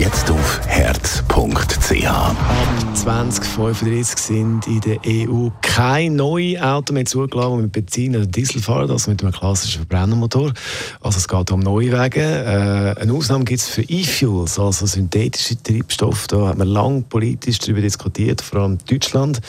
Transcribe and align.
Jetzt 0.00 0.30
auf 0.30 0.60
herz.ch. 0.66 2.06
Ab 2.06 2.36
2035 2.94 4.18
sind 4.18 4.66
in 4.66 4.80
der 4.80 4.98
EU 5.06 5.50
keine 5.60 6.14
neuen 6.14 6.58
Autos 6.62 6.94
mehr 6.94 7.04
zugelassen, 7.04 7.60
mit 7.60 7.72
Benzin 7.72 8.16
oder 8.16 8.24
Diesel 8.24 8.62
fahren, 8.62 8.90
also 8.90 9.10
mit 9.10 9.22
einem 9.22 9.32
klassischen 9.32 9.86
Verbrennermotor. 9.86 10.54
Also 11.02 11.18
es 11.18 11.28
geht 11.28 11.50
um 11.52 11.60
neue 11.60 11.92
Wege. 11.92 12.22
Äh, 12.22 12.98
eine 12.98 13.12
Ausnahme 13.12 13.44
gibt 13.44 13.60
es 13.60 13.68
für 13.68 13.82
E-Fuels, 13.82 14.58
also 14.58 14.86
synthetische 14.86 15.62
Treibstoffe. 15.62 16.28
Da 16.28 16.48
hat 16.48 16.56
man 16.56 16.68
lange 16.68 17.02
politisch 17.02 17.58
darüber 17.58 17.82
diskutiert, 17.82 18.40
vor 18.40 18.60
allem 18.62 18.78
Deutschland. 18.88 19.42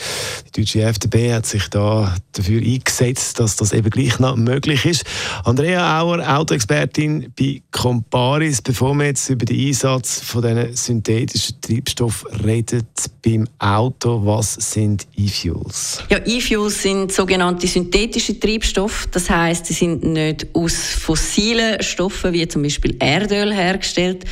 Die 0.54 0.60
deutsche 0.60 0.82
FDP 0.82 1.32
hat 1.32 1.46
sich 1.46 1.70
da 1.70 2.14
dafür 2.32 2.60
eingesetzt, 2.60 3.40
dass 3.40 3.56
das 3.56 3.72
eben 3.72 3.88
gleich 3.88 4.18
noch 4.18 4.36
möglich 4.36 4.84
ist. 4.84 5.04
Andrea 5.44 6.02
Auer, 6.02 6.38
Autoexpertin 6.38 7.32
bei 7.38 7.62
Comparis, 7.70 8.60
bevor 8.60 8.94
wir 8.96 9.06
jetzt 9.06 9.30
über 9.30 9.46
den 9.46 9.68
Einsatz 9.68 10.20
von 10.20 10.41
diesen 10.42 10.76
synthetischen 10.76 11.60
Treibstoffen 11.60 12.30
reden 12.44 12.86
beim 13.24 13.48
Auto, 13.58 14.20
was 14.24 14.54
sind 14.54 15.06
E-Fuels? 15.16 16.02
Ja, 16.10 16.18
E-Fuels 16.24 16.82
sind 16.82 17.12
sogenannte 17.12 17.66
synthetische 17.66 18.38
Treibstoffe. 18.38 19.08
Das 19.10 19.30
heißt, 19.30 19.66
sie 19.66 19.74
sind 19.74 20.04
nicht 20.04 20.46
aus 20.52 20.74
fossilen 20.74 21.82
Stoffen 21.82 22.32
wie 22.32 22.46
zum 22.48 22.62
Beispiel 22.62 22.96
Erdöl 22.98 23.52
hergestellt, 23.52 24.24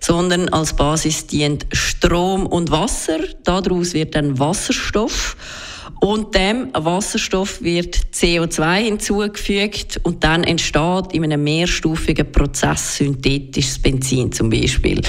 sondern 0.00 0.48
als 0.48 0.74
Basis 0.74 1.26
dient 1.26 1.66
Strom 1.72 2.46
und 2.46 2.70
Wasser. 2.70 3.20
Daraus 3.44 3.94
wird 3.94 4.14
dann 4.14 4.38
Wasserstoff. 4.38 5.36
Und 6.00 6.34
dem 6.34 6.68
Wasserstoff 6.72 7.62
wird 7.62 7.96
CO2 8.12 8.84
hinzugefügt 8.84 10.00
und 10.02 10.22
dann 10.24 10.44
entsteht 10.44 11.12
in 11.12 11.24
einem 11.24 11.42
mehrstufigen 11.42 12.30
Prozess 12.30 12.96
synthetisches 12.96 13.78
Benzin 13.78 14.32
zum 14.32 14.50
Beispiel. 14.50 15.00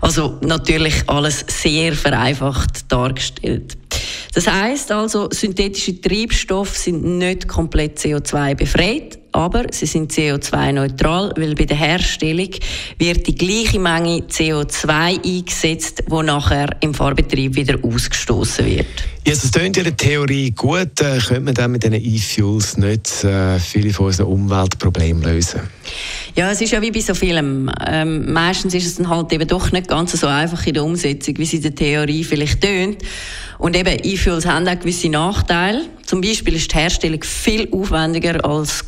Also 0.00 0.38
natürlich 0.42 0.94
alles 1.06 1.44
sehr 1.48 1.92
vereinfacht 1.94 2.90
dargestellt. 2.90 3.76
Das 4.34 4.46
heißt 4.46 4.90
also, 4.92 5.28
synthetische 5.30 6.00
Treibstoffe 6.00 6.76
sind 6.76 7.04
nicht 7.04 7.46
komplett 7.46 7.98
CO2 7.98 8.54
befreit, 8.54 9.18
aber 9.34 9.64
sie 9.72 9.86
sind 9.86 10.12
CO2-neutral, 10.12 11.32
weil 11.36 11.56
bei 11.56 11.64
der 11.64 11.76
Herstellung 11.76 12.50
wird 12.98 13.26
die 13.26 13.34
gleiche 13.34 13.80
Menge 13.80 14.22
CO2 14.30 15.24
eingesetzt, 15.24 16.04
wo 16.06 16.22
nachher 16.22 16.68
im 16.80 16.94
Fahrbetrieb 16.94 17.56
wieder 17.56 17.76
ausgestoßen 17.82 18.64
wird. 18.64 18.86
Ja, 19.26 19.32
das 19.32 19.50
klingt 19.50 19.76
in 19.76 19.84
der 19.84 19.96
Theorie 19.96 20.52
gut. 20.52 21.00
Äh, 21.00 21.18
könnte 21.18 21.40
man 21.40 21.54
dann 21.54 21.72
mit 21.72 21.82
diesen 21.82 21.94
E-Fuels 21.94 22.76
nicht 22.76 23.24
äh, 23.24 23.58
viele 23.58 23.92
von 23.92 24.06
unseren 24.06 24.26
Umweltproblemen 24.26 25.22
lösen? 25.22 25.62
Ja, 26.36 26.52
es 26.52 26.60
ist 26.60 26.70
ja 26.70 26.80
wie 26.80 26.92
bei 26.92 27.00
so 27.00 27.14
vielem. 27.14 27.70
Ähm, 27.88 28.32
meistens 28.32 28.74
ist 28.74 28.86
es 28.86 28.94
dann 28.96 29.08
halt 29.08 29.32
eben 29.32 29.48
doch 29.48 29.72
nicht 29.72 29.88
ganz 29.88 30.12
so 30.12 30.28
einfach 30.28 30.64
in 30.66 30.74
der 30.74 30.84
Umsetzung, 30.84 31.38
wie 31.38 31.42
es 31.42 31.54
in 31.54 31.62
der 31.62 31.74
Theorie 31.74 32.22
vielleicht 32.22 32.60
tönt. 32.60 32.98
Und 33.58 33.76
eben 33.76 33.98
E-Fuels 34.00 34.46
haben 34.46 34.68
auch 34.68 34.78
gewisse 34.78 35.08
Nachteile. 35.08 35.86
Zum 36.04 36.20
Beispiel 36.20 36.54
ist 36.54 36.70
die 36.72 36.76
Herstellung 36.76 37.22
viel 37.24 37.68
aufwendiger 37.72 38.44
als 38.44 38.84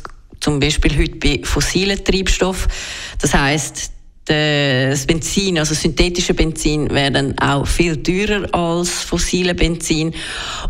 zum 0.47 0.61
Beispiel 0.61 0.97
heute 0.97 1.17
bei 1.17 1.41
fossilen 1.43 2.01
Treibstoffen. 2.01 2.71
Das 3.19 3.33
heißt, 3.33 3.91
das 4.23 5.05
Benzin, 5.05 5.59
also 5.59 5.73
synthetische 5.73 6.33
Benzin, 6.33 6.89
werden 6.89 7.37
auch 7.37 7.67
viel 7.67 8.01
teurer 8.01 8.47
als 8.53 8.89
fossile 8.89 9.53
Benzin. 9.53 10.13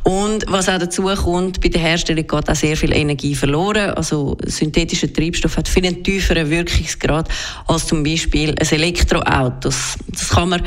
Und 0.03 0.45
was 0.47 0.67
auch 0.67 0.79
dazu 0.79 1.03
kommt, 1.03 1.61
bei 1.61 1.69
der 1.69 1.81
Herstellung 1.81 2.25
geht 2.25 2.49
auch 2.49 2.55
sehr 2.55 2.75
viel 2.75 2.91
Energie 2.91 3.35
verloren. 3.35 3.91
Also 3.91 4.35
synthetischer 4.45 5.13
Treibstoff 5.13 5.57
hat 5.57 5.67
viel 5.67 5.85
einen 5.85 6.03
tieferen 6.03 6.49
Wirkungsgrad 6.49 7.29
als 7.67 7.85
zum 7.85 8.01
Beispiel 8.03 8.55
ein 8.59 8.67
Elektroauto. 8.67 9.69
Das, 9.69 9.95
kann 10.31 10.49
man 10.49 10.63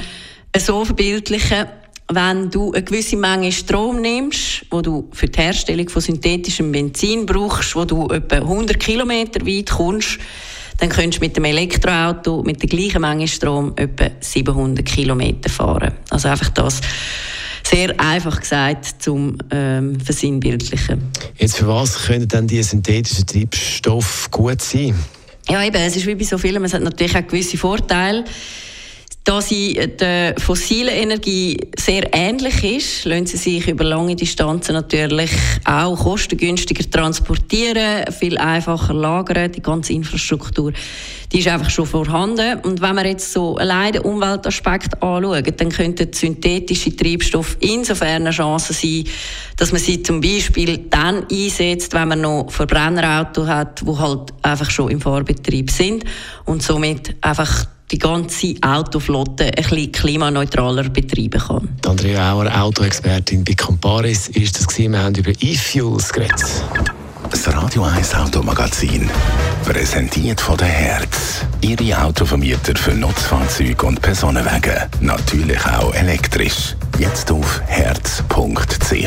so 0.57 0.85
verbildlichen 0.85 1.67
wenn 2.13 2.51
du 2.51 2.73
eine 2.73 2.83
gewisse 2.83 3.17
Menge 3.17 3.53
Strom 3.53 4.01
nimmst, 4.01 4.67
wo 4.71 4.81
du 4.83 5.09
für 5.13 5.29
die 5.29 5.41
Herstellung 5.41 5.89
von 5.89 6.03
synthetischem 6.03 6.73
Benzin 6.73 7.27
brauchst, 7.27 7.77
wo 7.77 7.85
du 7.85 8.09
etwa 8.09 8.37
100 8.37 8.79
Kilometer 8.79 9.47
weit 9.47 9.71
kommst, 9.71 10.19
dann 10.79 10.89
könntest 10.89 11.19
du 11.19 11.27
mit 11.27 11.37
dem 11.37 11.45
Elektroauto 11.45 12.43
mit 12.43 12.63
der 12.63 12.69
gleichen 12.69 13.03
Menge 13.03 13.29
Strom 13.29 13.73
etwa 13.77 14.11
700 14.19 14.85
Kilometer 14.85 15.51
fahren. 15.51 15.93
Also 16.09 16.29
einfach 16.29 16.49
das 16.51 16.81
sehr 17.63 17.99
einfach 18.01 18.41
gesagt 18.41 19.03
zum 19.03 19.37
ähm, 19.51 20.01
Versinnbildlichen. 20.01 21.03
Jetzt 21.37 21.59
für 21.59 21.69
was 21.69 22.07
können 22.07 22.27
dann 22.27 22.47
die 22.47 22.63
synthetischen 22.63 23.27
Treibstoffe 23.27 24.31
gut 24.31 24.61
sein? 24.61 24.95
Ja, 25.49 25.63
eben, 25.65 25.77
es 25.77 25.97
ist 25.97 26.07
wie 26.07 26.15
bei 26.15 26.25
so 26.25 26.39
vielen, 26.39 26.65
es 26.65 26.75
hat 26.75 26.83
natürlich 26.83 27.17
auch 27.17 27.27
gewisse 27.27 27.59
Vorteile. 27.59 28.25
Da 29.23 29.43
sie 29.43 29.75
der 29.75 30.35
fossilen 30.39 30.95
Energie 30.95 31.57
sehr 31.79 32.09
ähnlich 32.13 32.65
ist, 32.65 33.05
lassen 33.05 33.27
sie 33.27 33.37
sich 33.37 33.69
über 33.69 33.85
lange 33.85 34.17
Distanzen 34.17 34.73
natürlich 34.73 35.31
auch 35.67 35.95
kostengünstiger 35.95 36.91
transportieren, 36.91 38.11
viel 38.19 38.39
einfacher 38.39 38.95
lagern. 38.95 39.53
Die 39.53 39.61
ganze 39.61 39.93
Infrastruktur, 39.93 40.73
die 41.31 41.39
ist 41.39 41.49
einfach 41.49 41.69
schon 41.69 41.85
vorhanden. 41.85 42.61
Und 42.61 42.81
wenn 42.81 42.95
man 42.95 43.05
jetzt 43.05 43.31
so 43.31 43.57
allein 43.57 43.93
den 43.93 44.03
Umweltaspekt 44.03 45.03
anschaut, 45.03 45.61
dann 45.61 45.69
könnten 45.69 46.11
synthetische 46.15 46.97
Treibstoffe 46.97 47.59
insofern 47.61 48.23
eine 48.23 48.31
Chance 48.31 48.73
sein, 48.73 49.05
dass 49.59 49.71
man 49.71 49.83
sie 49.83 50.03
zum 50.03 50.23
Beispiel 50.23 50.79
dann 50.89 51.27
einsetzt, 51.31 51.93
wenn 51.93 52.09
man 52.09 52.23
noch 52.23 52.51
Verbrennerautos 52.51 53.47
hat, 53.47 53.83
die 53.83 53.99
halt 53.99 54.33
einfach 54.41 54.71
schon 54.71 54.91
im 54.91 55.01
Fahrbetrieb 55.03 55.71
sind 55.71 56.05
und 56.47 56.63
somit 56.63 57.15
einfach 57.21 57.67
die 57.91 57.99
ganze 57.99 58.55
Autoflotte 58.63 59.47
ein 59.47 59.53
bisschen 59.55 59.93
klimaneutraler 59.93 60.89
betreiben 60.89 61.41
kann. 61.41 61.69
Die 61.85 61.89
Andrea 61.89 62.33
Auer, 62.33 62.63
Autoexpertin 62.63 63.45
bei 63.45 63.55
Comparis, 63.55 64.29
ist 64.29 64.59
das 64.59 64.67
gewesen. 64.67 64.93
Wir 64.93 65.03
haben 65.03 65.15
über 65.15 65.33
E-Fuels 65.41 66.13
geredet. 66.13 66.45
Das 67.31 67.47
Radio 67.55 67.85
1 67.85 68.15
Automagazin, 68.15 69.09
präsentiert 69.65 70.41
von 70.41 70.57
der 70.57 70.67
Herz. 70.67 71.45
Ihre 71.61 72.03
Autovermieter 72.03 72.75
für 72.75 72.93
Nutzfahrzeuge 72.93 73.87
und 73.87 74.03
Personenwagen. 74.03 74.89
Natürlich 75.01 75.65
auch 75.67 75.95
elektrisch. 75.95 76.75
Jetzt 76.99 77.31
auf 77.31 77.61
herz.ch. 77.67 79.07